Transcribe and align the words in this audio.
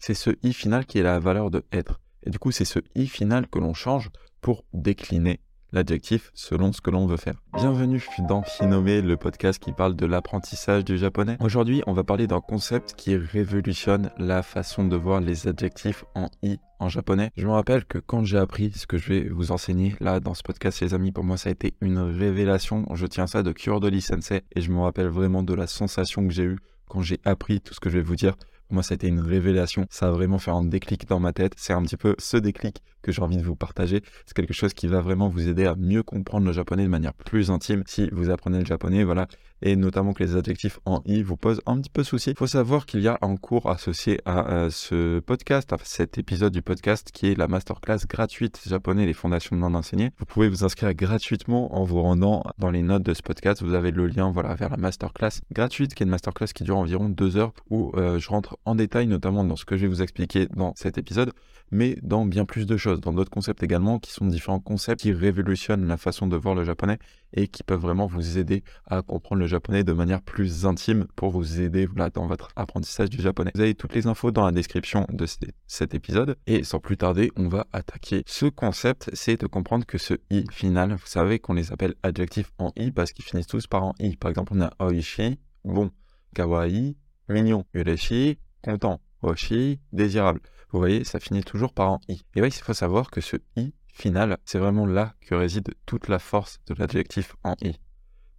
c'est 0.00 0.14
ce 0.14 0.30
i 0.42 0.52
final 0.52 0.86
qui 0.86 0.98
est 0.98 1.02
la 1.02 1.20
valeur 1.20 1.50
de 1.50 1.62
être. 1.72 2.00
Et 2.24 2.30
du 2.30 2.38
coup, 2.38 2.50
c'est 2.50 2.64
ce 2.64 2.78
i 2.94 3.06
final 3.06 3.46
que 3.46 3.58
l'on 3.58 3.74
change 3.74 4.10
pour 4.40 4.64
décliner 4.72 5.40
l'adjectif 5.72 6.30
selon 6.34 6.72
ce 6.72 6.80
que 6.80 6.90
l'on 6.90 7.06
veut 7.06 7.18
faire. 7.18 7.34
Bienvenue 7.54 8.02
dans 8.26 8.42
Finome, 8.42 8.86
le 8.86 9.16
podcast 9.16 9.62
qui 9.62 9.72
parle 9.72 9.94
de 9.94 10.06
l'apprentissage 10.06 10.84
du 10.86 10.96
japonais. 10.96 11.36
Aujourd'hui, 11.40 11.82
on 11.86 11.92
va 11.92 12.02
parler 12.02 12.26
d'un 12.26 12.40
concept 12.40 12.94
qui 12.94 13.14
révolutionne 13.14 14.10
la 14.16 14.42
façon 14.42 14.84
de 14.84 14.96
voir 14.96 15.20
les 15.20 15.46
adjectifs 15.46 16.04
en 16.14 16.28
i 16.42 16.56
en 16.78 16.88
japonais. 16.88 17.30
Je 17.36 17.46
me 17.46 17.52
rappelle 17.52 17.84
que 17.84 17.98
quand 17.98 18.24
j'ai 18.24 18.38
appris 18.38 18.72
ce 18.72 18.86
que 18.86 18.96
je 18.96 19.12
vais 19.12 19.28
vous 19.28 19.52
enseigner 19.52 19.94
là 20.00 20.18
dans 20.18 20.34
ce 20.34 20.42
podcast, 20.42 20.80
les 20.80 20.94
amis, 20.94 21.12
pour 21.12 21.24
moi 21.24 21.36
ça 21.36 21.50
a 21.50 21.52
été 21.52 21.74
une 21.82 21.98
révélation. 21.98 22.86
Je 22.94 23.06
tiens 23.06 23.26
ça 23.26 23.42
de 23.42 23.52
Kyordoli 23.52 24.00
Sensei 24.00 24.40
et 24.56 24.62
je 24.62 24.72
me 24.72 24.80
rappelle 24.80 25.08
vraiment 25.08 25.42
de 25.42 25.52
la 25.52 25.66
sensation 25.66 26.26
que 26.26 26.32
j'ai 26.32 26.44
eue 26.44 26.58
quand 26.88 27.02
j'ai 27.02 27.20
appris 27.24 27.60
tout 27.60 27.74
ce 27.74 27.80
que 27.80 27.90
je 27.90 27.98
vais 27.98 28.02
vous 28.02 28.16
dire. 28.16 28.34
Moi, 28.70 28.82
ça 28.82 28.94
a 28.94 28.96
été 28.96 29.08
une 29.08 29.20
révélation. 29.20 29.86
Ça 29.90 30.08
a 30.08 30.10
vraiment 30.10 30.38
fait 30.38 30.50
un 30.50 30.64
déclic 30.64 31.08
dans 31.08 31.20
ma 31.20 31.32
tête. 31.32 31.54
C'est 31.56 31.72
un 31.72 31.82
petit 31.82 31.96
peu 31.96 32.14
ce 32.18 32.36
déclic 32.36 32.82
que 33.02 33.12
j'ai 33.12 33.22
envie 33.22 33.36
de 33.36 33.42
vous 33.42 33.56
partager. 33.56 34.02
C'est 34.26 34.34
quelque 34.34 34.54
chose 34.54 34.74
qui 34.74 34.86
va 34.86 35.00
vraiment 35.00 35.28
vous 35.28 35.48
aider 35.48 35.66
à 35.66 35.74
mieux 35.74 36.02
comprendre 36.02 36.46
le 36.46 36.52
japonais 36.52 36.84
de 36.84 36.88
manière 36.88 37.14
plus 37.14 37.50
intime 37.50 37.82
si 37.86 38.08
vous 38.12 38.30
apprenez 38.30 38.60
le 38.60 38.66
japonais. 38.66 39.04
Voilà. 39.04 39.26
Et 39.62 39.76
notamment 39.76 40.12
que 40.12 40.22
les 40.22 40.36
adjectifs 40.36 40.80
en 40.84 41.02
i 41.04 41.22
vous 41.22 41.36
posent 41.36 41.60
un 41.66 41.80
petit 41.80 41.90
peu 41.90 42.02
souci. 42.02 42.30
Il 42.30 42.36
faut 42.36 42.46
savoir 42.46 42.86
qu'il 42.86 43.00
y 43.00 43.08
a 43.08 43.18
un 43.22 43.36
cours 43.36 43.70
associé 43.70 44.20
à 44.24 44.50
euh, 44.50 44.70
ce 44.70 45.20
podcast, 45.20 45.72
à 45.72 45.76
cet 45.84 46.18
épisode 46.18 46.52
du 46.52 46.62
podcast 46.62 47.10
qui 47.12 47.28
est 47.28 47.34
la 47.36 47.48
masterclass 47.48 48.06
gratuite 48.08 48.60
japonais, 48.66 49.06
les 49.06 49.12
fondations 49.12 49.56
de 49.56 49.60
l'enseigner. 49.60 49.78
enseigner. 49.78 50.10
Vous 50.18 50.26
pouvez 50.26 50.48
vous 50.48 50.64
inscrire 50.64 50.94
gratuitement 50.94 51.74
en 51.76 51.84
vous 51.84 52.00
rendant 52.00 52.42
dans 52.58 52.70
les 52.70 52.82
notes 52.82 53.02
de 53.02 53.14
ce 53.14 53.22
podcast. 53.22 53.62
Vous 53.62 53.74
avez 53.74 53.90
le 53.90 54.06
lien 54.06 54.30
voilà, 54.30 54.54
vers 54.54 54.70
la 54.70 54.76
masterclass 54.76 55.40
gratuite 55.52 55.94
qui 55.94 56.02
est 56.02 56.06
une 56.06 56.10
masterclass 56.10 56.48
qui 56.54 56.64
dure 56.64 56.76
environ 56.76 57.08
deux 57.08 57.36
heures 57.36 57.52
où 57.68 57.92
euh, 57.96 58.18
je 58.18 58.28
rentre 58.28 58.58
en 58.64 58.74
détail, 58.74 59.06
notamment 59.06 59.44
dans 59.44 59.56
ce 59.56 59.64
que 59.64 59.76
je 59.76 59.82
vais 59.82 59.88
vous 59.88 60.02
expliquer 60.02 60.46
dans 60.46 60.72
cet 60.76 60.98
épisode, 60.98 61.32
mais 61.70 61.96
dans 62.02 62.24
bien 62.26 62.44
plus 62.44 62.66
de 62.66 62.76
choses, 62.76 63.00
dans 63.00 63.12
d'autres 63.12 63.30
concepts 63.30 63.62
également, 63.62 63.98
qui 63.98 64.12
sont 64.12 64.26
différents 64.26 64.60
concepts 64.60 65.02
qui 65.02 65.12
révolutionnent 65.12 65.86
la 65.86 65.96
façon 65.96 66.26
de 66.26 66.36
voir 66.36 66.54
le 66.54 66.64
japonais 66.64 66.98
et 67.32 67.48
qui 67.48 67.62
peuvent 67.62 67.80
vraiment 67.80 68.06
vous 68.06 68.38
aider 68.38 68.64
à 68.86 69.02
comprendre 69.02 69.40
le 69.40 69.46
japonais 69.50 69.84
de 69.84 69.92
manière 69.92 70.22
plus 70.22 70.64
intime 70.64 71.06
pour 71.16 71.30
vous 71.30 71.60
aider 71.60 71.86
voilà, 71.86 72.08
dans 72.08 72.26
votre 72.26 72.50
apprentissage 72.56 73.10
du 73.10 73.20
japonais. 73.20 73.50
Vous 73.54 73.60
avez 73.60 73.74
toutes 73.74 73.94
les 73.94 74.06
infos 74.06 74.30
dans 74.30 74.46
la 74.46 74.52
description 74.52 75.06
de 75.10 75.26
cet 75.66 75.94
épisode 75.94 76.36
et 76.46 76.64
sans 76.64 76.78
plus 76.78 76.96
tarder, 76.96 77.30
on 77.36 77.48
va 77.48 77.66
attaquer. 77.72 78.22
Ce 78.26 78.46
concept, 78.46 79.10
c'est 79.12 79.40
de 79.40 79.46
comprendre 79.46 79.84
que 79.84 79.98
ce 79.98 80.14
i 80.30 80.44
final, 80.50 80.92
vous 80.92 81.06
savez 81.06 81.38
qu'on 81.38 81.52
les 81.52 81.72
appelle 81.72 81.94
adjectifs 82.02 82.52
en 82.58 82.72
i 82.76 82.92
parce 82.92 83.12
qu'ils 83.12 83.24
finissent 83.24 83.48
tous 83.48 83.66
par 83.66 83.84
en 83.84 83.94
i. 83.98 84.16
Par 84.16 84.30
exemple, 84.30 84.52
on 84.54 84.62
a 84.62 84.72
oishi, 84.80 85.38
bon, 85.64 85.90
kawaii, 86.34 86.96
mignon, 87.28 87.64
ureshi, 87.74 88.38
content, 88.62 89.00
oshi, 89.22 89.80
désirable. 89.92 90.40
Vous 90.72 90.78
voyez, 90.78 91.04
ça 91.04 91.18
finit 91.18 91.42
toujours 91.42 91.72
par 91.72 91.90
un 91.90 91.98
i. 92.08 92.22
Et 92.36 92.42
oui, 92.42 92.48
il 92.48 92.62
faut 92.62 92.74
savoir 92.74 93.10
que 93.10 93.20
ce 93.20 93.36
i 93.56 93.74
final, 93.92 94.38
c'est 94.44 94.58
vraiment 94.58 94.86
là 94.86 95.14
que 95.20 95.34
réside 95.34 95.74
toute 95.84 96.08
la 96.08 96.18
force 96.18 96.60
de 96.66 96.74
l'adjectif 96.74 97.34
en 97.44 97.54
i. 97.60 97.78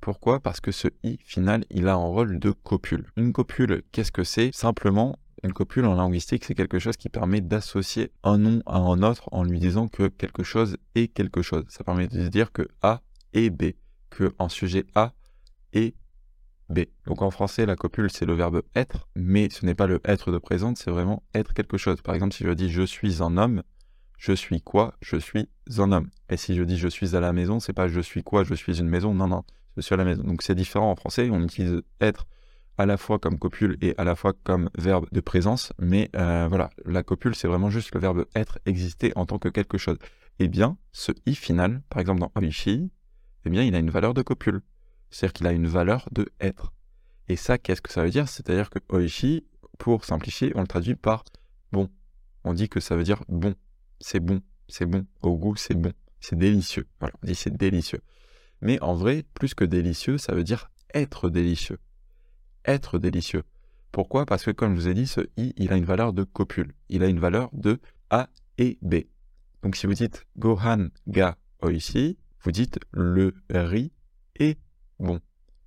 Pourquoi? 0.02 0.40
Parce 0.40 0.60
que 0.60 0.72
ce 0.72 0.88
i 1.04 1.18
final, 1.24 1.64
il 1.70 1.88
a 1.88 1.94
un 1.94 1.96
rôle 1.96 2.40
de 2.40 2.50
copule. 2.50 3.06
Une 3.18 3.32
copule, 3.32 3.84
qu'est-ce 3.92 4.12
que 4.12 4.24
c'est? 4.24 4.50
Simplement, 4.52 5.20
une 5.44 5.54
copule 5.54 5.86
en 5.86 5.94
linguistique, 5.94 6.44
c'est 6.44 6.56
quelque 6.56 6.80
chose 6.80 6.98
qui 6.98 7.08
permet 7.08 7.40
d'associer 7.40 8.12
un 8.24 8.40
nom 8.40 8.64
à 8.66 8.78
un 8.78 9.04
autre 9.04 9.30
en 9.32 9.44
lui 9.44 9.60
disant 9.60 9.88
que 9.88 10.08
quelque 10.08 10.42
chose 10.42 10.78
est 10.96 11.08
quelque 11.08 11.44
chose. 11.44 11.66
Ça 11.70 11.84
permet 11.84 12.08
de 12.08 12.28
dire 12.30 12.52
que 12.52 12.68
A 12.82 13.02
est 13.34 13.52
B, 13.52 13.74
que 14.10 14.34
un 14.40 14.50
sujet 14.50 14.86
A 14.96 15.14
est 15.74 15.96
B. 16.70 16.80
Donc 17.06 17.22
en 17.22 17.30
français, 17.30 17.68
la 17.68 17.76
copule, 17.76 18.10
c'est 18.10 18.26
le 18.26 18.34
verbe 18.34 18.64
être, 18.76 19.08
mais 19.16 19.50
ce 19.52 19.68
n'est 19.68 19.76
pas 19.76 19.86
le 19.86 20.02
être 20.04 20.32
de 20.32 20.40
présente, 20.40 20.78
c'est 20.78 20.90
vraiment 20.90 21.22
être 21.36 21.54
quelque 21.54 21.78
chose. 21.78 22.02
Par 22.02 22.16
exemple, 22.16 22.34
si 22.34 22.44
je 22.44 22.50
dis 22.50 22.72
je 22.72 22.82
suis 22.82 23.22
un 23.22 23.38
homme, 23.38 23.62
je 24.18 24.34
suis 24.34 24.62
quoi? 24.62 24.96
Je 25.02 25.18
suis 25.18 25.48
un 25.78 25.92
homme. 25.92 26.10
Et 26.30 26.38
si 26.38 26.56
je 26.56 26.64
dis 26.64 26.78
je 26.78 26.88
suis 26.88 27.16
à 27.16 27.20
la 27.20 27.34
maison, 27.34 27.60
c'est 27.60 27.74
pas 27.74 27.88
je 27.88 28.00
suis 28.00 28.24
quoi 28.24 28.44
Je 28.44 28.56
suis 28.56 28.80
une 28.80 28.88
maison. 28.88 29.14
Non, 29.14 29.28
non, 29.28 29.44
je 29.78 29.82
suis 29.82 29.94
à 29.94 29.98
la 29.98 30.06
maison. 30.06 30.24
Donc 30.24 30.42
c'est 30.42 30.56
différent 30.56 30.92
en 30.92 30.96
français. 30.96 31.30
On 31.32 31.42
utilise 31.44 31.82
être 32.00 32.26
à 32.78 32.86
la 32.86 32.98
fois 32.98 33.20
comme 33.20 33.38
copule 33.38 33.78
et 33.82 33.94
à 33.98 34.04
la 34.04 34.16
fois 34.16 34.34
comme 34.44 34.70
verbe 34.78 35.06
de 35.12 35.22
présence. 35.22 35.74
Mais 35.80 36.10
euh, 36.16 36.48
voilà, 36.48 36.70
la 36.86 37.04
copule, 37.04 37.36
c'est 37.36 37.48
vraiment 37.48 37.70
juste 37.70 37.94
le 37.94 38.00
verbe 38.00 38.26
être, 38.36 38.60
exister 38.66 39.12
en 39.16 39.26
tant 39.26 39.40
que 39.40 39.50
quelque 39.50 39.78
chose. 39.78 39.98
Eh 40.40 40.48
bien, 40.48 40.78
ce 40.92 41.12
i 41.26 41.36
final, 41.36 41.82
par 41.90 42.00
exemple 42.00 42.22
dans 42.22 42.32
oishi, 42.36 42.92
eh 43.46 43.50
bien, 43.50 43.64
il 43.64 43.76
a 43.76 43.80
une 43.80 43.90
valeur 43.90 44.14
de 44.14 44.22
copule. 44.22 44.62
C'est-à-dire 45.10 45.34
qu'il 45.34 45.48
a 45.48 45.52
une 45.52 45.68
valeur 45.68 46.08
de 46.12 46.28
être. 46.40 46.74
Et 47.28 47.36
ça, 47.36 47.58
qu'est-ce 47.58 47.82
que 47.82 47.92
ça 47.92 48.04
veut 48.04 48.10
dire? 48.10 48.28
C'est-à-dire 48.30 48.70
que 48.70 48.80
oishi, 48.90 49.46
pour 49.78 50.06
simplifier, 50.06 50.52
on 50.56 50.62
le 50.62 50.68
traduit 50.68 50.96
par 50.96 51.24
bon. 51.72 51.90
On 52.44 52.54
dit 52.54 52.70
que 52.70 52.80
ça 52.80 52.96
veut 52.96 53.04
dire 53.04 53.24
bon. 53.28 53.54
C'est 54.00 54.20
bon, 54.20 54.42
c'est 54.68 54.86
bon. 54.86 55.06
Au 55.22 55.38
goût, 55.38 55.56
c'est 55.56 55.76
bon. 55.76 55.94
C'est 56.20 56.38
délicieux. 56.38 56.88
Voilà, 57.00 57.16
on 57.22 57.28
dit 57.28 57.36
c'est 57.36 57.56
délicieux. 57.56 58.02
Mais 58.62 58.82
en 58.82 58.94
vrai, 58.94 59.26
plus 59.34 59.54
que 59.54 59.66
délicieux, 59.66 60.18
ça 60.18 60.34
veut 60.34 60.44
dire 60.44 60.70
être 60.94 61.30
délicieux. 61.30 61.80
Être 62.66 63.00
délicieux. 63.00 63.44
Pourquoi? 63.92 64.26
Parce 64.26 64.44
que 64.44 64.52
comme 64.52 64.76
je 64.76 64.82
vous 64.82 64.88
ai 64.88 64.94
dit, 64.94 65.08
ce 65.08 65.22
i, 65.38 65.54
il 65.58 65.74
a 65.74 65.78
une 65.78 65.86
valeur 65.86 66.14
de 66.14 66.24
copule. 66.24 66.74
Il 66.90 67.04
a 67.04 67.08
une 67.08 67.20
valeur 67.20 67.50
de 67.54 67.80
A 68.10 68.30
et 68.58 68.78
B. 68.82 68.96
Donc 69.64 69.76
si 69.76 69.88
vous 69.88 69.94
dites 69.94 70.26
Gohan 70.38 70.90
ga 71.08 71.38
oishi, 71.62 72.18
vous 72.44 72.52
dites 72.52 72.80
le 72.92 73.34
riz 73.50 73.92
est 74.40 74.58
bon. 75.00 75.20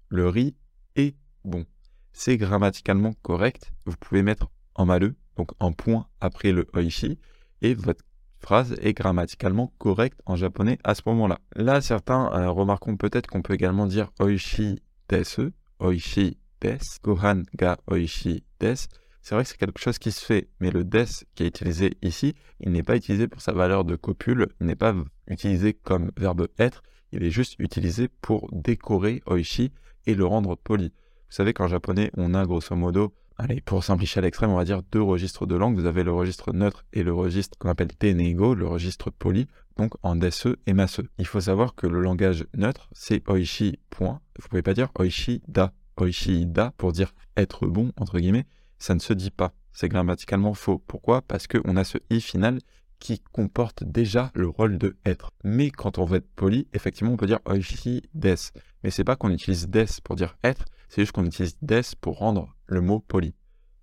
Le 0.08 0.28
riz 0.28 0.56
est 0.96 1.16
bon. 1.44 1.66
C'est 2.12 2.36
grammaticalement 2.36 3.12
correct. 3.22 3.72
Vous 3.84 3.96
pouvez 3.98 4.22
mettre 4.22 4.50
en 4.74 4.86
maleux, 4.86 5.14
donc 5.36 5.50
en 5.60 5.72
point 5.72 6.08
après 6.20 6.52
le 6.52 6.66
oishi, 6.74 7.18
et 7.60 7.74
votre 7.74 8.04
phrase 8.44 8.76
est 8.80 8.92
grammaticalement 8.92 9.72
correcte 9.78 10.20
en 10.26 10.36
japonais 10.36 10.78
à 10.84 10.94
ce 10.94 11.02
moment-là. 11.06 11.40
Là, 11.56 11.80
certains 11.80 12.30
euh, 12.32 12.50
remarqueront 12.50 12.96
peut-être 12.96 13.26
qu'on 13.26 13.42
peut 13.42 13.54
également 13.54 13.86
dire 13.86 14.12
oishi 14.20 14.82
desu, 15.08 15.52
oishi 15.80 16.36
des, 16.60 16.78
gohan 17.02 17.42
ga 17.56 17.78
oishi 17.90 18.44
des. 18.60 18.74
C'est 19.22 19.34
vrai 19.34 19.44
que 19.44 19.50
c'est 19.50 19.56
quelque 19.56 19.80
chose 19.80 19.98
qui 19.98 20.12
se 20.12 20.22
fait, 20.22 20.48
mais 20.60 20.70
le 20.70 20.84
des 20.84 21.06
qui 21.34 21.44
est 21.44 21.46
utilisé 21.46 21.96
ici, 22.02 22.34
il 22.60 22.72
n'est 22.72 22.82
pas 22.82 22.96
utilisé 22.96 23.26
pour 23.26 23.40
sa 23.40 23.52
valeur 23.52 23.84
de 23.86 23.96
copule, 23.96 24.48
il 24.60 24.66
n'est 24.66 24.76
pas 24.76 24.94
utilisé 25.28 25.72
comme 25.72 26.10
verbe 26.18 26.46
être, 26.58 26.82
il 27.12 27.24
est 27.24 27.30
juste 27.30 27.54
utilisé 27.58 28.08
pour 28.20 28.50
décorer 28.52 29.22
oishi 29.26 29.72
et 30.06 30.14
le 30.14 30.26
rendre 30.26 30.56
poli. 30.56 30.92
Vous 31.28 31.36
savez 31.36 31.54
qu'en 31.54 31.68
japonais, 31.68 32.10
on 32.18 32.34
a 32.34 32.44
grosso 32.44 32.76
modo, 32.76 33.14
allez, 33.36 33.60
pour 33.60 33.84
simplifier 33.84 34.20
à 34.20 34.22
l'extrême, 34.22 34.50
on 34.50 34.56
va 34.56 34.64
dire 34.64 34.82
deux 34.92 35.02
registres 35.02 35.46
de 35.46 35.54
langue. 35.54 35.78
Vous 35.78 35.86
avez 35.86 36.04
le 36.04 36.12
registre 36.12 36.52
neutre 36.52 36.84
et 36.92 37.02
le 37.02 37.12
registre 37.12 37.58
qu'on 37.58 37.68
appelle 37.68 37.94
tenego, 37.96 38.54
le 38.54 38.66
registre 38.66 39.10
poli, 39.10 39.46
donc 39.76 39.94
en 40.02 40.16
dese 40.16 40.56
et 40.66 40.72
masse. 40.72 41.00
Il 41.18 41.26
faut 41.26 41.40
savoir 41.40 41.74
que 41.74 41.86
le 41.86 42.00
langage 42.00 42.46
neutre, 42.54 42.88
c'est 42.92 43.28
oishi 43.28 43.78
point. 43.90 44.20
Vous 44.38 44.48
pouvez 44.48 44.62
pas 44.62 44.74
dire 44.74 44.90
oishi 44.98 45.42
da. 45.48 45.72
Oishi 45.96 46.46
da 46.46 46.72
pour 46.76 46.92
dire 46.92 47.14
être 47.36 47.66
bon, 47.66 47.92
entre 47.96 48.18
guillemets, 48.18 48.46
ça 48.78 48.94
ne 48.94 49.00
se 49.00 49.12
dit 49.12 49.30
pas. 49.30 49.52
C'est 49.72 49.88
grammaticalement 49.88 50.54
faux. 50.54 50.78
Pourquoi? 50.86 51.22
Parce 51.22 51.46
qu'on 51.46 51.76
a 51.76 51.84
ce 51.84 51.98
i 52.10 52.20
final 52.20 52.58
qui 53.00 53.20
comporte 53.32 53.84
déjà 53.84 54.30
le 54.34 54.48
rôle 54.48 54.78
de 54.78 54.96
être. 55.04 55.30
Mais 55.42 55.70
quand 55.70 55.98
on 55.98 56.04
veut 56.04 56.18
être 56.18 56.30
poli, 56.36 56.68
effectivement, 56.72 57.12
on 57.12 57.16
peut 57.16 57.26
dire 57.26 57.40
oishi 57.46 58.02
des. 58.14 58.36
Mais 58.82 58.90
c'est 58.90 59.04
pas 59.04 59.16
qu'on 59.16 59.30
utilise 59.30 59.68
des 59.68 59.86
pour 60.04 60.16
dire 60.16 60.36
être, 60.44 60.64
c'est 60.94 61.02
juste 61.02 61.10
qu'on 61.10 61.26
utilise 61.26 61.58
des 61.60 61.80
pour 62.00 62.18
rendre 62.18 62.54
le 62.66 62.80
mot 62.80 63.00
poli. 63.00 63.34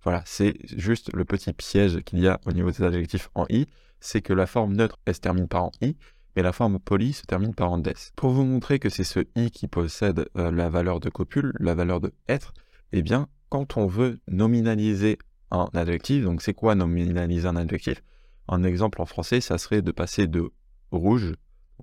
Voilà, 0.02 0.22
c'est 0.24 0.54
juste 0.74 1.12
le 1.12 1.26
petit 1.26 1.52
piège 1.52 2.00
qu'il 2.04 2.20
y 2.20 2.26
a 2.26 2.40
au 2.46 2.52
niveau 2.52 2.70
des 2.70 2.82
adjectifs 2.82 3.28
en 3.34 3.44
i, 3.50 3.66
c'est 4.00 4.22
que 4.22 4.32
la 4.32 4.46
forme 4.46 4.72
neutre, 4.72 4.98
elle 5.04 5.14
se 5.14 5.20
termine 5.20 5.46
par 5.46 5.64
en 5.64 5.72
i, 5.82 5.98
mais 6.34 6.42
la 6.42 6.52
forme 6.52 6.78
poli 6.78 7.12
se 7.12 7.26
termine 7.26 7.54
par 7.54 7.70
en 7.70 7.76
des. 7.76 7.92
Pour 8.16 8.30
vous 8.30 8.46
montrer 8.46 8.78
que 8.78 8.88
c'est 8.88 9.04
ce 9.04 9.20
i 9.36 9.50
qui 9.50 9.68
possède 9.68 10.24
euh, 10.38 10.50
la 10.50 10.70
valeur 10.70 11.00
de 11.00 11.10
copule, 11.10 11.52
la 11.60 11.74
valeur 11.74 12.00
de 12.00 12.14
être, 12.30 12.54
eh 12.92 13.02
bien, 13.02 13.28
quand 13.50 13.76
on 13.76 13.86
veut 13.86 14.18
nominaliser 14.28 15.18
un 15.50 15.68
adjectif, 15.74 16.24
donc 16.24 16.40
c'est 16.40 16.54
quoi 16.54 16.74
nominaliser 16.74 17.46
un 17.46 17.56
adjectif? 17.56 18.02
Un 18.48 18.62
exemple 18.62 19.02
en 19.02 19.04
français, 19.04 19.42
ça 19.42 19.58
serait 19.58 19.82
de 19.82 19.92
passer 19.92 20.28
de 20.28 20.50
rouge, 20.90 21.34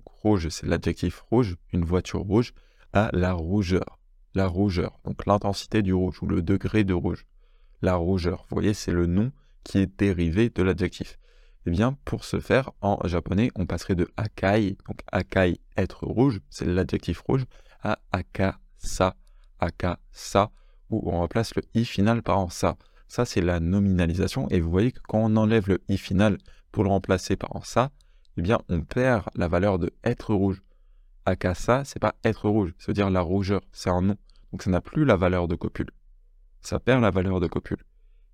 rouge 0.04 0.48
c'est 0.48 0.66
l'adjectif 0.66 1.20
rouge, 1.30 1.56
une 1.72 1.84
voiture 1.84 2.22
rouge, 2.22 2.52
à 2.92 3.10
la 3.12 3.32
rougeur. 3.32 3.99
La 4.34 4.46
rougeur, 4.46 5.00
donc 5.04 5.26
l'intensité 5.26 5.82
du 5.82 5.92
rouge 5.92 6.22
ou 6.22 6.26
le 6.26 6.42
degré 6.42 6.84
de 6.84 6.94
rouge. 6.94 7.26
La 7.82 7.96
rougeur, 7.96 8.46
vous 8.48 8.54
voyez, 8.54 8.74
c'est 8.74 8.92
le 8.92 9.06
nom 9.06 9.32
qui 9.64 9.78
est 9.78 9.98
dérivé 9.98 10.50
de 10.50 10.62
l'adjectif. 10.62 11.18
Eh 11.66 11.70
bien, 11.70 11.96
pour 12.04 12.24
ce 12.24 12.40
faire, 12.40 12.70
en 12.80 12.98
japonais, 13.06 13.50
on 13.54 13.66
passerait 13.66 13.94
de 13.94 14.08
akai, 14.16 14.78
donc 14.88 15.00
akai, 15.12 15.60
être 15.76 16.06
rouge, 16.06 16.40
c'est 16.48 16.64
l'adjectif 16.64 17.20
rouge, 17.20 17.44
à 17.82 17.98
akasa, 18.12 19.16
akasa, 19.58 20.50
où 20.90 21.10
on 21.10 21.18
remplace 21.18 21.54
le 21.54 21.62
i 21.74 21.84
final 21.84 22.22
par 22.22 22.38
en 22.38 22.48
sa. 22.48 22.76
Ça, 23.08 23.24
c'est 23.24 23.40
la 23.40 23.60
nominalisation. 23.60 24.48
Et 24.50 24.60
vous 24.60 24.70
voyez 24.70 24.92
que 24.92 25.00
quand 25.00 25.18
on 25.18 25.36
enlève 25.36 25.68
le 25.68 25.82
i 25.88 25.98
final 25.98 26.38
pour 26.70 26.84
le 26.84 26.90
remplacer 26.90 27.36
par 27.36 27.56
un 27.56 27.62
ça, 27.62 27.90
eh 28.36 28.42
bien, 28.42 28.60
on 28.68 28.82
perd 28.82 29.24
la 29.34 29.48
valeur 29.48 29.78
de 29.78 29.92
être 30.04 30.32
rouge. 30.32 30.62
Akasa, 31.26 31.84
c'est 31.84 31.98
pas 31.98 32.14
être 32.24 32.48
rouge, 32.48 32.74
c'est 32.78 32.92
dire 32.92 33.10
la 33.10 33.20
rougeur, 33.20 33.60
c'est 33.72 33.90
un 33.90 34.02
nom. 34.02 34.16
Donc 34.52 34.62
ça 34.62 34.70
n'a 34.70 34.80
plus 34.80 35.04
la 35.04 35.16
valeur 35.16 35.48
de 35.48 35.54
copule. 35.54 35.90
Ça 36.60 36.80
perd 36.80 37.02
la 37.02 37.10
valeur 37.10 37.40
de 37.40 37.46
copule. 37.46 37.84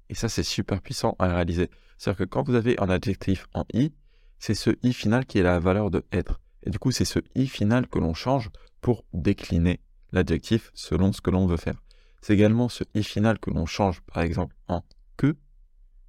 Et 0.09 0.15
ça, 0.15 0.29
c'est 0.29 0.43
super 0.43 0.81
puissant 0.81 1.17
à 1.19 1.29
réaliser. 1.29 1.71
C'est-à-dire 1.99 2.19
que 2.19 2.25
quand 2.25 2.44
vous 2.44 2.55
avez 2.55 2.81
un 2.81 2.88
adjectif 2.88 3.47
en 3.55 3.65
i, 3.73 3.93
c'est 4.38 4.55
ce 4.55 4.71
i 4.83 4.93
final 4.93 5.27
qui 5.27 5.38
est 5.38 5.43
la 5.43 5.59
valeur 5.59 5.91
de 5.91 6.05
être. 6.12 6.41
Et 6.62 6.71
du 6.71 6.79
coup, 6.79 6.91
c'est 6.91 7.05
ce 7.05 7.21
i 7.35 7.47
final 7.47 7.87
que 7.88 7.99
l'on 7.99 8.15
change 8.15 8.50
pour 8.81 9.05
décliner 9.12 9.81
l'adjectif 10.12 10.71
selon 10.75 11.12
ce 11.12 11.21
que 11.21 11.31
l'on 11.31 11.47
veut 11.47 11.56
faire. 11.56 11.83
C'est 12.21 12.35
également 12.35 12.69
ce 12.69 12.85
i 12.94 13.03
final 13.03 13.38
que 13.38 13.50
l'on 13.50 13.67
change, 13.67 14.00
par 14.03 14.23
exemple, 14.23 14.55
en 14.69 14.83
que, 15.17 15.37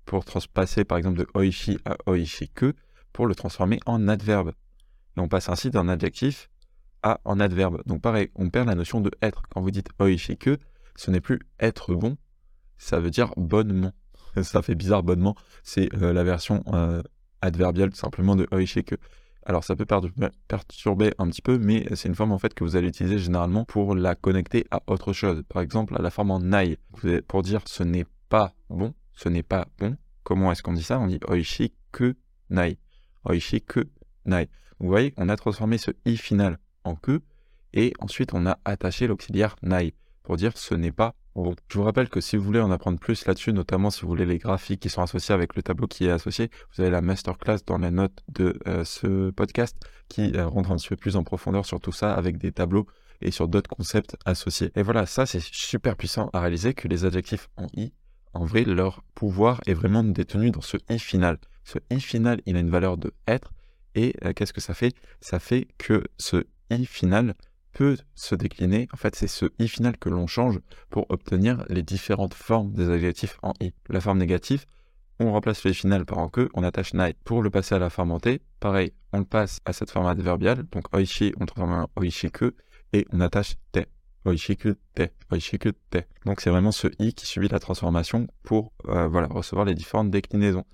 pour 0.05 0.25
transpasser, 0.25 0.83
par 0.83 0.97
exemple, 0.97 1.19
de 1.19 1.27
oishi 1.33 1.79
à 1.85 1.97
oishi 2.09 2.49
que, 2.49 2.73
pour 3.13 3.27
le 3.27 3.35
transformer 3.35 3.79
en 3.85 4.07
adverbe. 4.07 4.53
Et 5.15 5.19
on 5.19 5.27
passe 5.27 5.49
ainsi 5.49 5.69
d'un 5.69 5.87
adjectif 5.89 6.49
à 7.03 7.19
un 7.25 7.39
adverbe. 7.39 7.81
Donc 7.85 8.01
pareil, 8.01 8.29
on 8.35 8.49
perd 8.49 8.67
la 8.67 8.75
notion 8.75 9.01
de 9.01 9.11
être. 9.21 9.43
Quand 9.49 9.61
vous 9.61 9.71
dites 9.71 9.89
oishi 9.99 10.37
que, 10.37 10.57
ce 10.95 11.11
n'est 11.11 11.21
plus 11.21 11.39
être 11.59 11.93
bon, 11.93 12.17
ça 12.77 12.99
veut 12.99 13.09
dire 13.09 13.33
bonnement. 13.37 13.93
ça 14.43 14.61
fait 14.61 14.75
bizarre, 14.75 15.03
bonnement. 15.03 15.35
C'est 15.63 15.93
euh, 15.95 16.13
la 16.13 16.23
version 16.23 16.63
euh, 16.73 17.01
adverbiale 17.41 17.93
simplement 17.95 18.35
de 18.35 18.47
oishi 18.51 18.83
que. 18.83 18.95
Alors 19.45 19.63
ça 19.63 19.77
peut 19.77 19.85
perturber 19.85 21.13
un 21.19 21.29
petit 21.29 21.41
peu, 21.41 21.57
mais 21.57 21.87
c'est 21.95 22.09
une 22.09 22.15
forme 22.15 22.33
en 22.33 22.37
fait 22.37 22.53
que 22.53 22.65
vous 22.65 22.75
allez 22.75 22.89
utiliser 22.89 23.17
généralement 23.17 23.63
pour 23.63 23.95
la 23.95 24.13
connecter 24.13 24.65
à 24.71 24.81
autre 24.87 25.13
chose. 25.13 25.41
Par 25.47 25.61
exemple, 25.61 25.95
la 25.97 26.09
forme 26.09 26.31
en 26.31 26.41
nai. 26.41 26.77
Pour 27.29 27.43
dire 27.43 27.61
ce 27.65 27.83
n'est 27.83 28.05
pas 28.27 28.53
bon, 28.69 28.93
ce 29.13 29.29
n'est 29.29 29.43
pas 29.43 29.69
bon. 29.79 29.95
Comment 30.23 30.51
est-ce 30.51 30.63
qu'on 30.63 30.73
dit 30.73 30.83
ça? 30.83 30.99
On 30.99 31.07
dit 31.07 31.21
oishi 31.29 31.73
que 31.93 32.17
nai. 32.49 32.77
Oishi 33.23 33.61
que 33.61 33.87
nai. 34.25 34.49
Vous 34.79 34.89
voyez, 34.89 35.13
on 35.15 35.29
a 35.29 35.37
transformé 35.37 35.77
ce 35.77 35.91
i 36.03 36.17
final 36.17 36.59
en 36.87 36.99
et 37.73 37.93
ensuite 37.99 38.33
on 38.33 38.45
a 38.45 38.59
attaché 38.65 39.07
l'auxiliaire 39.07 39.55
nai 39.61 39.93
pour 40.23 40.37
dire 40.37 40.57
ce 40.57 40.75
n'est 40.75 40.91
pas. 40.91 41.15
Je 41.35 41.77
vous 41.77 41.83
rappelle 41.83 42.09
que 42.09 42.19
si 42.19 42.35
vous 42.35 42.43
voulez 42.43 42.59
en 42.59 42.71
apprendre 42.71 42.99
plus 42.99 43.27
là-dessus, 43.27 43.53
notamment 43.53 43.91
si 43.91 44.01
vous 44.01 44.07
voulez 44.07 44.25
les 44.25 44.39
graphiques 44.39 44.79
qui 44.79 44.89
sont 44.89 45.03
associés 45.03 45.35
avec 45.35 45.55
le 45.55 45.61
tableau 45.61 45.85
qui 45.85 46.05
est 46.05 46.09
associé, 46.09 46.49
vous 46.73 46.81
avez 46.81 46.89
la 46.89 47.01
masterclass 47.01 47.59
dans 47.65 47.77
la 47.77 47.91
note 47.91 48.23
de 48.27 48.57
euh, 48.67 48.83
ce 48.83 49.29
podcast 49.29 49.77
qui 50.09 50.35
euh, 50.35 50.47
rentre 50.47 50.71
un 50.71 50.77
petit 50.77 50.89
peu 50.89 50.95
plus 50.95 51.15
en 51.15 51.23
profondeur 51.23 51.65
sur 51.65 51.79
tout 51.79 51.91
ça 51.91 52.13
avec 52.15 52.39
des 52.39 52.51
tableaux 52.51 52.87
et 53.21 53.29
sur 53.29 53.47
d'autres 53.47 53.69
concepts 53.69 54.17
associés. 54.25 54.71
Et 54.75 54.81
voilà, 54.81 55.05
ça 55.05 55.27
c'est 55.27 55.39
super 55.39 55.95
puissant 55.95 56.29
à 56.33 56.41
réaliser 56.41 56.73
que 56.73 56.87
les 56.87 57.05
adjectifs 57.05 57.49
en 57.55 57.67
i, 57.75 57.93
en 58.33 58.45
vrai, 58.45 58.63
leur 58.63 59.03
pouvoir 59.13 59.61
est 59.67 59.73
vraiment 59.73 60.03
détenu 60.03 60.51
dans 60.51 60.61
ce 60.61 60.77
i 60.89 60.97
final. 60.97 61.37
Ce 61.63 61.77
i 61.91 61.99
final, 61.99 62.41
il 62.45 62.55
a 62.57 62.59
une 62.59 62.69
valeur 62.69 62.97
de 62.97 63.13
être 63.27 63.51
et 63.95 64.13
euh, 64.23 64.33
qu'est-ce 64.33 64.53
que 64.53 64.61
ça 64.61 64.73
fait? 64.73 64.95
Ça 65.21 65.39
fait 65.39 65.67
que 65.77 66.03
ce 66.17 66.45
i 66.69 66.85
final 66.85 67.35
peut 67.73 67.97
se 68.15 68.35
décliner. 68.35 68.87
En 68.93 68.97
fait, 68.97 69.15
c'est 69.15 69.27
ce 69.27 69.45
i 69.59 69.67
final 69.67 69.97
que 69.97 70.09
l'on 70.09 70.27
change 70.27 70.59
pour 70.89 71.05
obtenir 71.09 71.63
les 71.69 71.83
différentes 71.83 72.33
formes 72.33 72.73
des 72.73 72.89
adjectifs 72.89 73.37
en 73.43 73.53
i. 73.59 73.73
La 73.89 74.01
forme 74.01 74.17
négative, 74.17 74.65
on 75.19 75.31
remplace 75.31 75.63
le 75.63 75.73
final 75.73 76.05
par 76.05 76.19
en 76.19 76.29
que, 76.29 76.49
on 76.53 76.63
attache 76.63 76.93
nai. 76.93 77.15
Pour 77.23 77.41
le 77.41 77.49
passer 77.49 77.75
à 77.75 77.79
la 77.79 77.89
forme 77.89 78.11
en 78.11 78.19
t, 78.19 78.41
pareil, 78.59 78.93
on 79.13 79.19
le 79.19 79.25
passe 79.25 79.59
à 79.65 79.73
cette 79.73 79.91
forme 79.91 80.07
adverbiale, 80.07 80.63
donc 80.71 80.93
oishi, 80.95 81.33
on 81.39 81.45
transforme 81.45 81.73
en 81.73 81.89
oishi 81.99 82.31
que, 82.31 82.55
et 82.93 83.05
on 83.11 83.21
attache 83.21 83.55
te. 83.71 83.85
Oishi 84.25 84.57
que 84.57 84.75
te, 84.93 85.07
oishi 85.31 85.57
que 85.57 85.69
te. 85.89 85.99
Donc 86.25 86.41
c'est 86.41 86.49
vraiment 86.49 86.71
ce 86.71 86.87
i 86.99 87.13
qui 87.13 87.25
subit 87.25 87.47
la 87.47 87.59
transformation 87.59 88.27
pour 88.43 88.73
euh, 88.89 89.07
voilà, 89.07 89.27
recevoir 89.27 89.65
les 89.65 89.73
différentes 89.73 90.11
déclinaisons. 90.11 90.65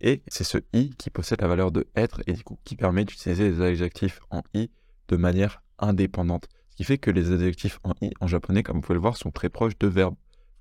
Et 0.00 0.22
c'est 0.28 0.44
ce 0.44 0.58
i 0.74 0.90
qui 0.90 1.10
possède 1.10 1.40
la 1.40 1.48
valeur 1.48 1.72
de 1.72 1.86
être 1.96 2.20
et 2.26 2.34
du 2.34 2.44
coup 2.44 2.58
qui 2.64 2.76
permet 2.76 3.04
d'utiliser 3.04 3.50
les 3.50 3.60
adjectifs 3.62 4.20
en 4.30 4.42
i 4.54 4.70
de 5.08 5.16
manière 5.16 5.62
indépendante. 5.78 6.48
Ce 6.70 6.76
qui 6.76 6.84
fait 6.84 6.98
que 6.98 7.10
les 7.10 7.32
adjectifs 7.32 7.80
en 7.84 7.94
i 8.00 8.12
en 8.20 8.26
japonais, 8.26 8.62
comme 8.62 8.76
vous 8.76 8.82
pouvez 8.82 8.94
le 8.94 9.00
voir, 9.00 9.16
sont 9.16 9.30
très 9.30 9.48
proches 9.48 9.78
de 9.78 9.88
verbes. 9.88 10.14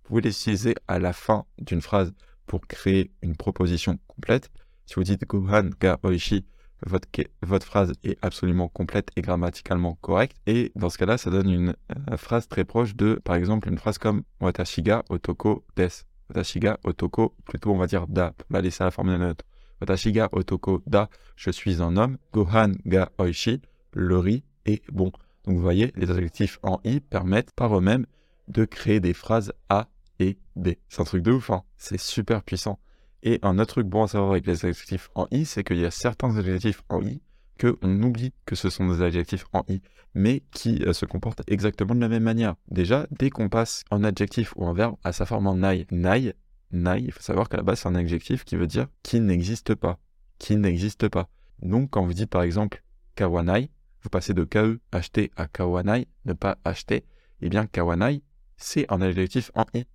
Vous 0.04 0.10
pouvez 0.10 0.22
les 0.22 0.30
utiliser 0.30 0.76
à 0.88 1.00
la 1.00 1.14
fin 1.14 1.46
d'une 1.60 1.82
phrase 1.82 2.14
pour 2.46 2.62
créer 2.62 3.12
une 3.22 3.36
proposition 3.36 4.00
complète. 4.08 4.50
Si 4.86 4.96
vous 4.96 5.04
dites 5.04 5.28
Gohan 5.28 5.70
ga 5.80 6.00
oishi, 6.04 6.46
votre, 6.86 7.66
phrase 7.66 7.94
est 8.04 8.18
absolument 8.22 8.68
complète 8.68 9.10
et 9.16 9.22
grammaticalement 9.22 9.98
correcte. 10.02 10.38
Et 10.46 10.72
dans 10.76 10.90
ce 10.90 10.98
cas-là, 10.98 11.18
ça 11.18 11.30
donne 11.30 11.50
une 11.50 11.76
euh, 12.12 12.18
phrase 12.18 12.48
très 12.48 12.66
proche 12.66 12.96
de, 12.96 13.20
par 13.24 13.36
exemple, 13.36 13.68
une 13.68 13.78
phrase 13.78 13.98
comme 13.98 14.24
Watashi 14.40 14.84
ga 14.84 15.04
otoko 15.10 15.66
des. 15.76 16.06
Watashi 16.30 16.60
ga 16.60 16.78
otoko, 16.84 17.34
plutôt 17.46 17.72
on 17.72 17.78
va 17.78 17.88
dire 17.88 18.08
da, 18.08 18.34
on 18.50 18.54
va 18.54 18.62
laisser 18.62 18.84
la 18.84 18.92
forme 18.92 19.12
de 19.12 19.18
note. 19.18 19.42
Watashi 19.82 20.12
ga 20.12 20.30
otoko 20.32 20.82
da, 20.86 21.10
je 21.36 21.50
suis 21.52 21.82
un 21.82 21.98
homme. 21.98 22.18
Gohan 22.32 22.74
ga 22.86 23.10
oishi, 23.18 23.62
le 23.98 24.18
riz 24.18 24.44
et 24.66 24.82
bon. 24.92 25.12
Donc 25.46 25.56
vous 25.56 25.62
voyez, 25.62 25.92
les 25.96 26.12
adjectifs 26.12 26.60
en 26.62 26.80
i 26.84 27.00
permettent 27.00 27.52
par 27.52 27.76
eux-mêmes 27.78 28.06
de 28.48 28.64
créer 28.64 29.00
des 29.00 29.14
phrases 29.14 29.52
A 29.70 29.90
et 30.20 30.38
B. 30.56 30.70
C'est 30.88 31.02
un 31.02 31.06
truc 31.06 31.24
de 31.24 31.32
ouf, 31.32 31.50
hein 31.50 31.64
c'est 31.78 32.00
super 32.00 32.44
puissant. 32.44 32.80
Et 33.24 33.40
un 33.42 33.58
autre 33.58 33.74
truc 33.74 33.88
bon 33.88 34.04
à 34.04 34.08
savoir 34.08 34.32
avec 34.32 34.46
les 34.46 34.66
adjectifs 34.66 35.10
en 35.16 35.28
i, 35.32 35.46
c'est 35.46 35.64
qu'il 35.64 35.80
y 35.80 35.86
a 35.86 35.92
certains 35.92 36.38
adjectifs 36.38 36.84
en 36.90 37.02
i 37.02 37.22
que 37.58 37.76
on 37.82 38.04
oublie 38.04 38.34
que 38.46 38.56
ce 38.56 38.70
sont 38.70 38.88
des 38.88 39.02
adjectifs 39.02 39.46
en 39.52 39.64
i, 39.68 39.82
mais 40.14 40.44
qui 40.52 40.84
euh, 40.84 40.94
se 40.94 41.06
comportent 41.06 41.42
exactement 41.48 41.96
de 41.96 42.00
la 42.00 42.08
même 42.08 42.24
manière. 42.24 42.56
Déjà, 42.70 43.08
dès 43.10 43.32
qu'on 43.32 43.50
passe 43.50 43.84
un 43.90 44.04
adjectif 44.04 44.54
ou 44.58 44.66
un 44.68 44.74
verbe 44.74 44.96
à 45.04 45.12
sa 45.12 45.26
forme 45.26 45.48
en 45.48 45.56
nai, 45.56 45.88
nai, 45.90 46.34
nai, 46.72 47.02
il 47.02 47.12
faut 47.12 47.22
savoir 47.22 47.50
qu'à 47.50 47.58
la 47.58 47.64
base 47.64 47.80
c'est 47.80 47.90
un 47.90 47.96
adjectif 47.96 48.46
qui 48.46 48.56
veut 48.58 48.68
dire 48.68 48.88
qui 49.02 49.20
n'existe 49.20 49.74
pas, 49.74 49.98
qui 50.38 50.56
n'existe 50.56 51.10
pas. 51.10 51.30
Donc 51.64 51.90
quand 51.90 52.06
vous 52.06 52.14
dites 52.14 52.30
par 52.30 52.44
exemple 52.44 52.84
kawanai, 53.16 53.72
vous 54.02 54.10
passez 54.10 54.34
de 54.34 54.44
KE, 54.44 54.80
acheter, 54.92 55.32
à 55.36 55.48
kawanai, 55.48 56.08
ne 56.26 56.34
pas 56.34 56.58
acheter, 56.64 57.06
eh 57.42 57.50
bien 57.50 57.68
kawanai, 57.68 58.24
c'est 58.58 58.92
un 58.92 59.02
adjectif 59.02 59.52
en 59.56 59.66
i. 59.74 59.86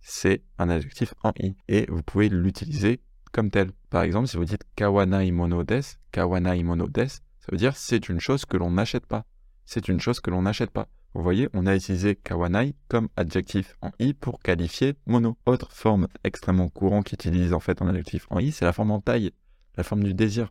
C'est 0.00 0.42
un 0.58 0.70
adjectif 0.70 1.14
en 1.22 1.32
i. 1.38 1.54
Et 1.68 1.86
vous 1.88 2.02
pouvez 2.02 2.28
l'utiliser 2.28 3.00
comme 3.32 3.50
tel. 3.50 3.70
Par 3.90 4.02
exemple, 4.02 4.28
si 4.28 4.36
vous 4.36 4.44
dites 4.44 4.64
kawanai 4.76 5.30
mono 5.30 5.62
des, 5.62 5.80
kawanai 6.10 6.62
mono 6.62 6.88
des, 6.88 7.08
ça 7.08 7.48
veut 7.50 7.58
dire 7.58 7.76
c'est 7.76 8.08
une 8.08 8.20
chose 8.20 8.44
que 8.44 8.56
l'on 8.56 8.70
n'achète 8.70 9.06
pas. 9.06 9.24
C'est 9.64 9.88
une 9.88 10.00
chose 10.00 10.20
que 10.20 10.30
l'on 10.30 10.42
n'achète 10.42 10.70
pas. 10.70 10.88
Vous 11.14 11.22
voyez, 11.22 11.48
on 11.52 11.66
a 11.66 11.76
utilisé 11.76 12.16
kawanai 12.16 12.74
comme 12.88 13.08
adjectif 13.16 13.76
en 13.82 13.90
i 13.98 14.14
pour 14.14 14.40
qualifier 14.40 14.94
mono. 15.06 15.36
Autre 15.44 15.70
forme 15.72 16.08
extrêmement 16.24 16.68
courante 16.68 17.04
qui 17.06 17.14
utilise 17.14 17.52
en 17.52 17.60
fait 17.60 17.82
un 17.82 17.88
adjectif 17.88 18.26
en 18.30 18.38
i, 18.38 18.50
c'est 18.50 18.64
la 18.64 18.72
forme 18.72 18.90
en 18.90 19.00
taille, 19.00 19.32
la 19.76 19.84
forme 19.84 20.04
du 20.04 20.14
désir. 20.14 20.50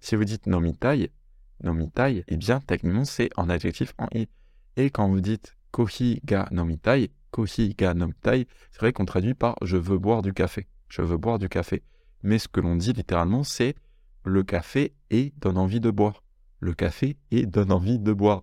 Si 0.00 0.16
vous 0.16 0.24
dites 0.24 0.46
nomitai, 0.46 1.12
nomitai, 1.62 2.24
eh 2.26 2.36
bien, 2.36 2.60
techniquement, 2.60 3.04
c'est 3.04 3.30
un 3.36 3.48
adjectif 3.48 3.94
en 3.98 4.06
i. 4.14 4.28
Et 4.76 4.90
quand 4.90 5.08
vous 5.08 5.20
dites 5.20 5.56
kohi 5.70 6.20
ga 6.24 6.48
nomitai, 6.50 7.10
kohi 7.30 7.74
ga 7.76 7.94
nomitai, 7.94 8.46
c'est 8.70 8.80
vrai 8.80 8.92
qu'on 8.92 9.04
traduit 9.04 9.34
par 9.34 9.56
je 9.62 9.76
veux 9.76 9.98
boire 9.98 10.22
du 10.22 10.32
café. 10.32 10.66
Je 10.88 11.02
veux 11.02 11.16
boire 11.16 11.38
du 11.38 11.48
café. 11.48 11.82
Mais 12.22 12.38
ce 12.38 12.48
que 12.48 12.60
l'on 12.60 12.76
dit 12.76 12.92
littéralement, 12.92 13.44
c'est 13.44 13.74
le 14.24 14.42
café 14.42 14.94
et 15.10 15.32
donne 15.38 15.58
envie 15.58 15.80
de 15.80 15.90
boire. 15.90 16.22
Le 16.60 16.74
café 16.74 17.16
et 17.30 17.46
donne 17.46 17.72
envie 17.72 17.98
de 17.98 18.12
boire. 18.12 18.42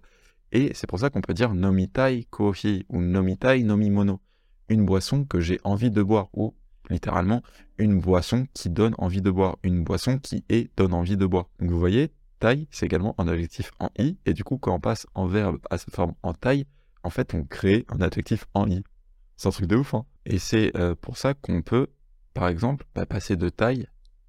Et 0.52 0.72
c'est 0.74 0.88
pour 0.88 1.00
ça 1.00 1.10
qu'on 1.10 1.22
peut 1.22 1.34
dire 1.34 1.54
nomitai 1.54 2.26
kohi 2.30 2.86
ou 2.90 3.02
nomitai 3.02 3.64
nomimono. 3.64 4.20
Une 4.68 4.86
boisson 4.86 5.26
que 5.26 5.40
j'ai 5.40 5.60
envie 5.64 5.92
de 5.92 6.04
boire 6.04 6.30
ou 6.34 6.54
littéralement 6.90 7.42
une 7.78 8.00
boisson 8.00 8.46
qui 8.54 8.70
donne 8.70 8.96
envie 8.98 9.22
de 9.22 9.32
boire, 9.32 9.58
une 9.64 9.84
boisson 9.84 10.20
qui 10.20 10.44
est 10.50 10.76
donne 10.78 10.94
envie 10.94 11.18
de 11.18 11.26
boire. 11.26 11.50
Vous 11.60 11.80
voyez, 11.80 12.12
taille, 12.40 12.68
c'est 12.72 12.86
également 12.86 13.16
un 13.18 13.28
adjectif 13.28 13.72
en 13.80 13.90
i, 13.98 14.18
et 14.26 14.34
du 14.34 14.44
coup, 14.44 14.58
quand 14.58 14.74
on 14.74 14.80
passe 14.80 15.06
en 15.14 15.28
verbe 15.28 15.60
à 15.70 15.78
cette 15.78 15.94
forme 15.94 16.14
en 16.24 16.34
taille, 16.34 16.66
en 17.04 17.10
fait, 17.10 17.34
on 17.34 17.44
crée 17.44 17.86
un 17.90 18.02
adjectif 18.02 18.46
en 18.54 18.70
i. 18.70 18.84
C'est 19.38 19.48
un 19.48 19.52
truc 19.52 19.68
de 19.68 19.76
ouf, 19.78 19.94
hein 19.94 20.06
Et 20.26 20.40
c'est 20.40 20.76
euh, 20.76 20.96
pour 20.96 21.18
ça 21.18 21.34
qu'on 21.34 21.62
peut, 21.62 21.88
par 22.34 22.48
exemple, 22.48 22.86
bah, 22.96 23.06
passer 23.06 23.36
de 23.36 23.50
taille 23.50 23.88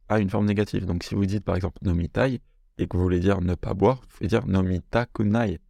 à 0.09 0.21
une 0.21 0.31
forme 0.31 0.47
négative. 0.47 0.87
Donc, 0.87 1.02
si 1.02 1.14
vous 1.14 1.26
dites, 1.26 1.45
par 1.45 1.57
exemple, 1.57 1.79
nomi 1.83 2.09
taille, 2.09 2.40
et 2.81 2.87
que 2.87 2.97
vous 2.97 3.02
voulez 3.02 3.21
dire 3.21 3.40
ne 3.40 3.55
pas 3.55 3.75
boire, 3.75 3.97
vous 3.97 4.07
pouvez 4.09 4.29
dire 4.29 4.47
nomita 4.47 5.07
kunai. 5.07 5.61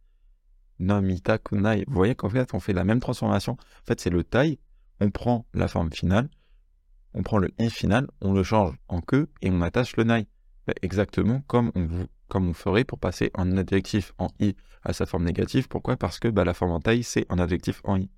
Nomita 0.79 1.37
kunai. 1.37 1.83
Vous 1.87 1.93
voyez 1.93 2.15
qu'en 2.15 2.29
fait, 2.29 2.53
on 2.53 2.59
fait 2.59 2.73
la 2.73 2.83
même 2.83 2.99
transformation. 2.99 3.53
En 3.53 3.85
fait, 3.85 3.99
c'est 3.99 4.09
le 4.09 4.23
taille, 4.23 4.59
on 4.99 5.11
prend 5.11 5.45
la 5.53 5.67
forme 5.67 5.91
finale, 5.91 6.29
on 7.13 7.23
prend 7.23 7.37
le 7.37 7.49
i 7.59 7.69
final, 7.69 8.07
on 8.21 8.33
le 8.33 8.43
change 8.43 8.75
en 8.87 9.01
que, 9.01 9.29
et 9.41 9.51
on 9.51 9.61
attache 9.61 9.95
le 9.97 10.03
nai. 10.05 10.27
Bah, 10.67 10.73
exactement 10.81 11.41
comme 11.47 11.71
on 11.75 12.07
comme 12.27 12.47
on 12.47 12.53
ferait 12.53 12.85
pour 12.85 12.97
passer 12.97 13.29
un 13.35 13.57
adjectif 13.57 14.13
en 14.17 14.29
i 14.39 14.55
à 14.83 14.93
sa 14.93 15.05
forme 15.05 15.25
négative. 15.25 15.67
Pourquoi? 15.67 15.97
Parce 15.97 16.17
que 16.19 16.29
bah, 16.29 16.45
la 16.45 16.53
forme 16.53 16.71
en 16.71 16.79
taille, 16.79 17.03
c'est 17.03 17.25
un 17.29 17.39
adjectif 17.39 17.81
en 17.83 17.97
i. 17.97 18.09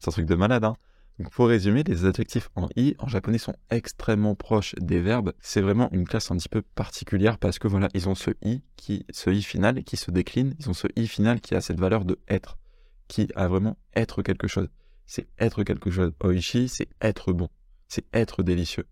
C'est 0.00 0.08
un 0.08 0.12
truc 0.12 0.26
de 0.26 0.34
malade, 0.34 0.64
hein 0.64 0.76
donc 1.18 1.32
pour 1.32 1.48
résumer, 1.48 1.82
les 1.82 2.04
adjectifs 2.04 2.48
en 2.54 2.68
i 2.76 2.94
en 2.98 3.08
japonais 3.08 3.38
sont 3.38 3.54
extrêmement 3.70 4.36
proches 4.36 4.76
des 4.80 5.00
verbes. 5.00 5.32
C'est 5.40 5.60
vraiment 5.60 5.90
une 5.90 6.06
classe 6.06 6.30
un 6.30 6.36
petit 6.36 6.48
peu 6.48 6.62
particulière 6.62 7.38
parce 7.38 7.58
que 7.58 7.66
voilà, 7.66 7.88
ils 7.94 8.08
ont 8.08 8.14
ce 8.14 8.30
i 8.42 8.62
qui, 8.76 9.04
ce 9.10 9.30
i 9.30 9.42
final 9.42 9.82
qui 9.82 9.96
se 9.96 10.12
décline. 10.12 10.54
Ils 10.60 10.70
ont 10.70 10.74
ce 10.74 10.86
i 10.94 11.08
final 11.08 11.40
qui 11.40 11.56
a 11.56 11.60
cette 11.60 11.80
valeur 11.80 12.04
de 12.04 12.20
être, 12.28 12.56
qui 13.08 13.28
a 13.34 13.48
vraiment 13.48 13.76
être 13.96 14.22
quelque 14.22 14.46
chose. 14.46 14.68
C'est 15.06 15.26
être 15.40 15.64
quelque 15.64 15.90
chose. 15.90 16.12
Oishi, 16.22 16.68
c'est 16.68 16.88
être 17.00 17.32
bon, 17.32 17.48
c'est 17.88 18.04
être 18.12 18.44
délicieux 18.44 18.86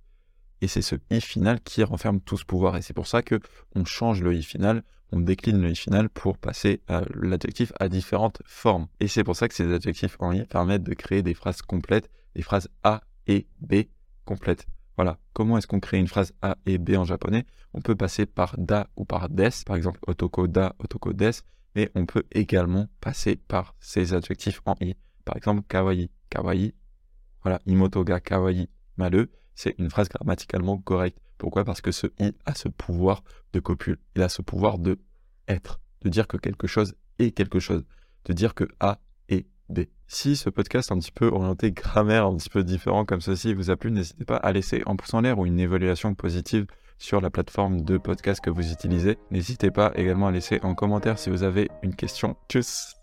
et 0.61 0.69
c'est 0.69 0.83
ce 0.83 0.97
i 1.11 1.21
final 1.21 1.61
qui 1.61 1.83
renferme 1.83 2.21
tout 2.21 2.37
ce 2.37 2.45
pouvoir. 2.45 2.77
Et 2.77 2.83
c'est 2.83 2.95
pour 2.95 3.07
ça 3.07 3.23
que 3.23 3.41
on 3.75 3.85
change 3.85 4.23
le 4.23 4.35
i 4.35 4.43
final, 4.43 4.83
on 5.13 5.21
décline 5.21 5.61
le 5.61 5.71
i 5.71 5.77
final 5.77 6.09
pour 6.09 6.39
passer 6.39 6.83
l'adjectif 7.15 7.73
à 7.79 7.89
différentes 7.89 8.43
formes. 8.45 8.87
Et 9.01 9.09
c'est 9.09 9.25
pour 9.25 9.37
ça 9.37 9.49
que 9.49 9.55
ces 9.55 9.73
adjectifs 9.73 10.17
en 10.21 10.33
i 10.33 10.45
permettent 10.45 10.83
de 10.83 10.95
créer 10.95 11.23
des 11.23 11.35
phrases 11.35 11.63
complètes, 11.63 12.11
des 12.35 12.43
phrases 12.43 12.69
A 12.83 13.03
et 13.27 13.47
B 13.61 13.85
complète. 14.25 14.67
Voilà, 14.97 15.19
comment 15.35 15.59
est-ce 15.59 15.67
qu'on 15.67 15.81
crée 15.81 15.99
une 15.99 16.09
phrase 16.09 16.33
A 16.41 16.57
et 16.65 16.79
B 16.79 16.97
en 16.97 17.05
japonais? 17.05 17.45
On 17.75 17.83
peut 17.83 17.95
passer 17.95 18.25
par 18.25 18.55
da 18.57 18.89
ou 18.97 19.05
par 19.05 19.29
des, 19.29 19.51
par 19.67 19.77
exemple 19.77 20.01
otoko 20.07 20.47
da, 20.47 20.75
otoko 20.79 21.13
des, 21.13 21.33
mais 21.75 21.91
on 21.95 22.07
peut 22.07 22.25
également 22.33 22.89
passer 23.03 23.37
par 23.37 23.75
ces 23.79 24.15
adjectifs 24.15 24.63
en 24.65 24.75
i. 24.81 24.95
Par 25.27 25.37
exemple, 25.37 25.63
kawaii, 25.69 26.11
kawaii. 26.31 26.73
Voilà, 27.43 27.61
imoto 27.67 28.03
ga 28.05 28.21
kawaii, 28.21 28.71
maleux, 28.97 29.31
c'est 29.57 29.75
une 29.79 29.91
phrase 29.91 30.09
grammaticalement 30.09 30.79
correcte. 30.79 31.19
Pourquoi? 31.39 31.65
Parce 31.65 31.81
que 31.81 31.91
ce 31.91 32.07
i 32.21 32.33
a 32.45 32.55
ce 32.55 32.69
pouvoir 32.69 33.25
de 33.53 33.59
copule. 33.59 33.99
Il 34.15 34.23
a 34.23 34.29
ce 34.29 34.43
pouvoir 34.43 34.79
de 34.79 35.01
être, 35.49 35.81
de 36.03 36.09
dire 36.09 36.29
que 36.29 36.37
quelque 36.37 36.67
chose 36.67 36.95
est 37.19 37.33
quelque 37.33 37.59
chose, 37.59 37.85
de 38.27 38.33
dire 38.33 38.55
que 38.55 38.65
A 38.81 39.01
est 39.29 39.47
B. 39.69 39.81
Si 40.07 40.37
ce 40.37 40.51
podcast 40.51 40.93
un 40.93 40.99
petit 40.99 41.11
peu 41.11 41.27
orienté 41.27 41.73
grammaire, 41.73 42.27
un 42.27 42.37
petit 42.37 42.51
peu 42.51 42.63
différent 42.63 43.05
comme 43.05 43.21
ceci 43.21 43.55
vous 43.55 43.71
a 43.71 43.77
plu, 43.77 43.91
n'hésitez 43.91 44.25
pas 44.25 44.37
à 44.37 44.53
laisser 44.53 44.83
un 44.87 44.95
pouce 44.95 45.15
en 45.15 45.23
l'air 45.23 45.39
ou 45.39 45.47
une 45.47 45.59
évaluation 45.59 46.15
positive 46.15 46.67
sur 46.99 47.21
la 47.21 47.31
plateforme 47.31 47.81
de 47.81 47.99
podcast 47.99 48.43
que 48.43 48.51
vous 48.51 48.73
utilisez. 48.73 49.19
N'hésitez 49.31 49.71
pas 49.71 49.93
également 49.97 50.29
à 50.29 50.33
laisser 50.33 50.61
un 50.63 50.75
commentaire 50.75 51.19
si 51.19 51.31
vous 51.31 51.43
avez 51.43 51.71
une 51.83 51.95
question. 51.95 52.37
Tchuss 52.49 52.97